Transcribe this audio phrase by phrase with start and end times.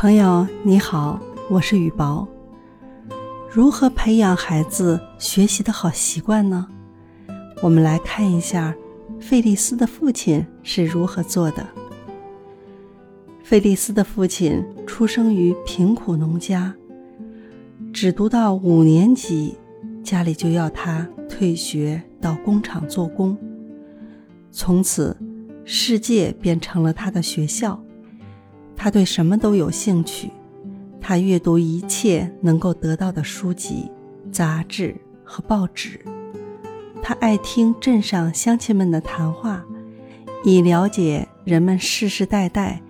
[0.00, 2.26] 朋友你好，我是雨薄。
[3.50, 6.66] 如何培养孩子学习的好习惯呢？
[7.60, 8.74] 我们来看一下
[9.20, 11.66] 费利斯的父亲是如何做的。
[13.42, 16.74] 费利斯的父亲出生于贫苦农家，
[17.92, 19.58] 只读到五年级，
[20.02, 23.36] 家里就要他退学到工厂做工。
[24.50, 25.14] 从此，
[25.66, 27.78] 世界变成了他的学校。
[28.82, 30.30] 他对什么都有兴趣，
[31.02, 33.90] 他阅读一切能够得到的书籍、
[34.32, 36.00] 杂志和报纸。
[37.02, 39.62] 他爱听镇上乡亲们的谈话，
[40.44, 42.80] 以了解人们世世代代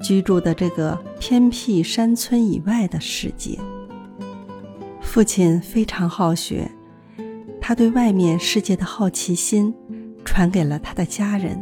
[0.00, 3.58] 居住的这个偏僻山村以外的世界。
[5.00, 6.70] 父亲非常好学，
[7.60, 9.74] 他对外面世界的好奇心
[10.24, 11.60] 传给了他的家人。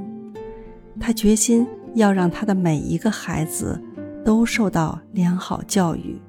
[1.00, 1.66] 他决心。
[1.98, 3.80] 要让他的每一个孩子
[4.24, 6.20] 都受到良好教育。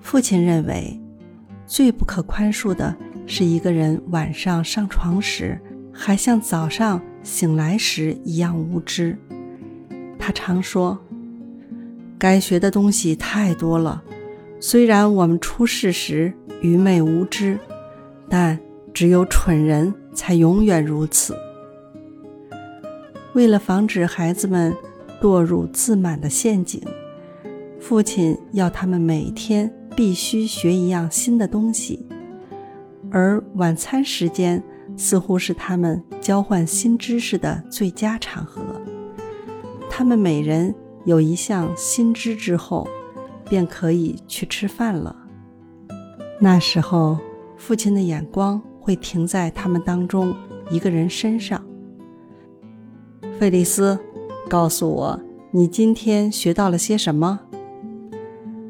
[0.00, 1.00] 父亲认为，
[1.66, 2.94] 最不可宽恕的
[3.26, 5.58] 是一个人晚上上床时
[5.92, 9.16] 还像早上醒来时一样无知。
[10.18, 10.98] 他常说
[12.18, 14.02] ：“该学的东西太多了，
[14.60, 17.58] 虽然我们出世时愚昧无知，
[18.28, 18.58] 但
[18.92, 21.34] 只有蠢人才永远如此。”
[23.34, 24.72] 为了防止孩子们
[25.20, 26.80] 堕入自满的陷阱，
[27.80, 32.06] 父亲要他们每天必须学一样新的东西，
[33.10, 34.62] 而晚餐时间
[34.96, 38.62] 似乎是他们交换新知识的最佳场合。
[39.90, 40.72] 他们每人
[41.04, 42.86] 有一项新知之后，
[43.48, 45.14] 便可以去吃饭了。
[46.38, 47.18] 那时候，
[47.56, 50.32] 父亲的眼光会停在他们当中
[50.70, 51.64] 一个人身上。
[53.38, 53.98] 费利斯，
[54.48, 57.40] 告诉我，你今天学到了些什么？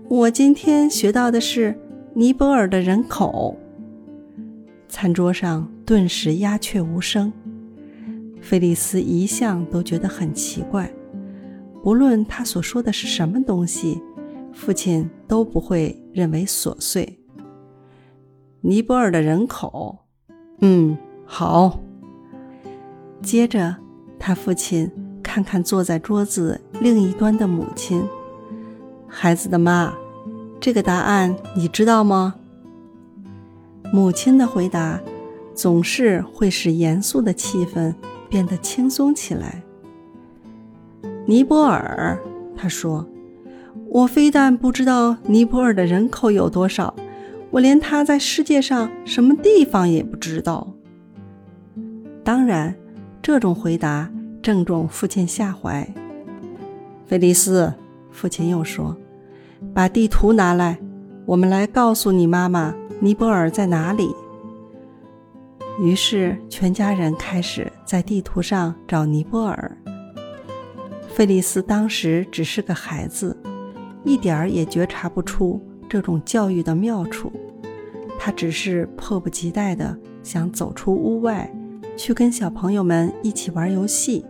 [0.09, 1.79] 我今天学到的是
[2.15, 3.57] 尼泊尔的人口。
[4.89, 7.31] 餐桌上顿时鸦雀无声。
[8.41, 10.91] 费利斯一向都觉得很奇怪，
[11.83, 14.01] 不论他所说的是什么东西，
[14.53, 17.19] 父亲都不会认为琐碎。
[18.63, 19.99] 尼泊尔的人口，
[20.61, 21.79] 嗯，好。
[23.21, 23.84] 接着。
[24.27, 24.91] 他父亲
[25.23, 28.03] 看看坐在桌子另一端的母亲，
[29.07, 29.93] 孩子的妈，
[30.59, 32.35] 这个答案你知道吗？
[33.93, 34.99] 母亲的回答
[35.55, 37.95] 总是会使严肃的气氛
[38.31, 39.63] 变得轻松起来。
[41.27, 42.19] 尼泊尔，
[42.57, 43.07] 他说
[43.93, 46.95] ：“我非但不知道尼泊尔的人口有多少，
[47.51, 50.73] 我连他在世界上什么地方也不知道。”
[52.25, 52.75] 当然。
[53.27, 54.13] 这种回答
[54.45, 55.89] 正中父亲下怀。
[57.07, 57.73] 菲利斯，
[58.11, 58.95] 父亲又说
[59.73, 60.79] ：“把地图拿来，
[61.25, 64.15] 我们来告诉你妈妈尼泊尔在哪里。”
[65.81, 69.75] 于是全家人开始在地图上找尼泊尔。
[71.09, 73.35] 菲利斯当时只是个孩子，
[74.05, 77.33] 一点儿也觉察不出这种教育的妙处，
[78.19, 81.51] 他只是迫不及待地想走出屋外。
[81.97, 84.27] 去跟小朋友们一起玩游戏。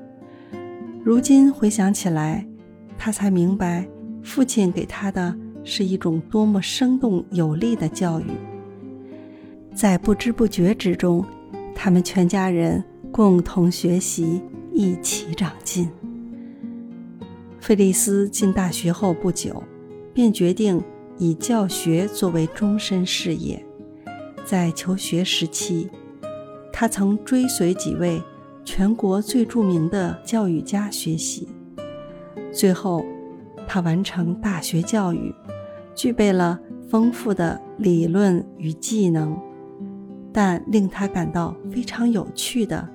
[1.05, 2.49] 如今回想起来，
[2.97, 3.87] 他才明白，
[4.23, 8.25] 父亲给他的是一种多么生动有力的教育。
[9.75, 11.23] 在不知不觉之中，
[11.75, 12.83] 他们全家人
[13.13, 14.41] 共同学习，
[14.73, 15.91] 一起长进。
[17.61, 19.63] 费利斯进大学后不久，
[20.15, 20.83] 便决定
[21.19, 23.63] 以教学作为终身事业。
[24.47, 25.91] 在求学时期。
[26.77, 28.21] 他曾追随几位
[28.65, 31.47] 全国最著名的教育家学习，
[32.51, 33.05] 最后，
[33.69, 35.33] 他完成大学教育，
[35.95, 36.59] 具备了
[36.89, 39.39] 丰富的理论与技能。
[40.33, 42.89] 但令他感到非常有趣的，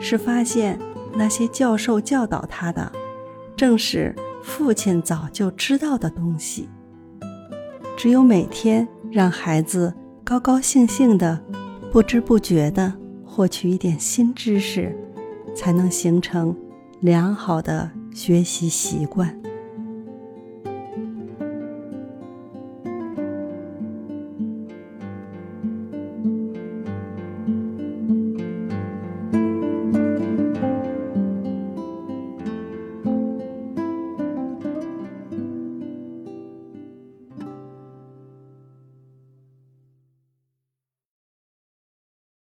[0.00, 0.76] 是发现
[1.14, 2.90] 那些教授教导他的，
[3.54, 4.12] 正是
[4.42, 6.68] 父亲早就知道的东西。
[7.96, 9.94] 只有每天让孩子
[10.24, 11.40] 高高兴兴的，
[11.92, 12.94] 不知不觉的。
[13.26, 14.96] 获取一点新知识，
[15.54, 16.54] 才能形成
[17.00, 19.43] 良好的学习习惯。